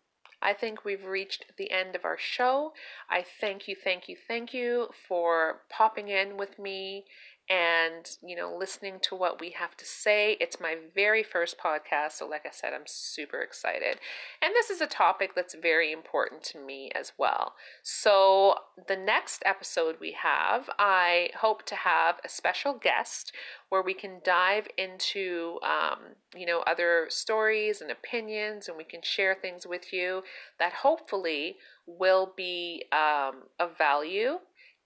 I 0.42 0.54
think 0.54 0.84
we've 0.84 1.06
reached 1.06 1.46
the 1.58 1.72
end 1.72 1.96
of 1.96 2.04
our 2.04 2.18
show. 2.18 2.74
I 3.10 3.24
thank 3.40 3.70
you, 3.70 3.76
thank 3.82 4.10
you, 4.10 4.18
thank 4.28 4.54
you 4.54 4.90
for 5.08 5.62
popping 5.70 6.10
in 6.10 6.36
with 6.36 6.60
me 6.60 7.06
and 7.49 8.17
you 8.21 8.36
know 8.36 8.55
listening 8.57 8.99
to 9.01 9.15
what 9.15 9.39
we 9.39 9.51
have 9.51 9.75
to 9.77 9.86
say. 9.86 10.38
It's 10.39 10.60
my 10.60 10.75
very 10.93 11.23
first 11.23 11.57
podcast 11.57 12.13
so 12.13 12.27
like 12.27 12.45
i 12.45 12.51
said 12.51 12.73
i'm 12.73 12.86
super 12.86 13.41
excited. 13.41 13.99
And 14.41 14.53
this 14.53 14.69
is 14.69 14.81
a 14.81 14.88
topic 14.88 15.31
that's 15.36 15.55
very 15.55 15.91
important 15.91 16.43
to 16.43 16.60
me 16.60 16.91
as 16.93 17.13
well. 17.17 17.53
So 17.83 18.55
the 18.88 18.95
next 18.95 19.43
episode 19.45 19.95
we 19.99 20.12
have 20.12 20.69
i 20.77 21.29
hope 21.36 21.65
to 21.65 21.75
have 21.75 22.17
a 22.23 22.29
special 22.29 22.73
guest 22.73 23.31
where 23.69 23.81
we 23.81 23.93
can 23.93 24.19
dive 24.23 24.67
into 24.77 25.60
um, 25.63 25.99
you 26.36 26.45
know 26.45 26.60
other 26.67 27.07
stories 27.10 27.81
and 27.81 27.91
opinions 27.91 28.67
and 28.67 28.77
we 28.77 28.83
can 28.83 29.01
share 29.01 29.36
things 29.36 29.65
with 29.65 29.91
you 29.91 30.23
that 30.60 30.73
hopefully 30.73 31.57
will 31.86 32.33
be 32.36 32.86
um, 32.91 33.43
of 33.60 33.77
value 33.77 34.39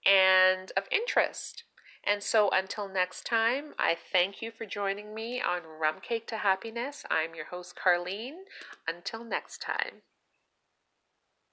and 0.06 0.72
of 0.76 0.84
interest 0.90 1.64
and 2.04 2.22
so 2.22 2.50
until 2.50 2.88
next 2.88 3.24
time, 3.24 3.74
I 3.78 3.96
thank 4.12 4.42
you 4.42 4.50
for 4.50 4.66
joining 4.66 5.14
me 5.14 5.40
on 5.40 5.62
Rum 5.80 5.96
Cake 6.00 6.26
to 6.28 6.38
Happiness. 6.38 7.04
I'm 7.10 7.34
your 7.34 7.46
host, 7.46 7.76
Carlene. 7.76 8.44
Until 8.88 9.24
next 9.24 9.62
time. 9.62 10.02